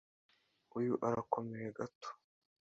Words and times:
Uyu 0.77 0.93
arakomeye 1.07 1.67
gato. 1.77 2.07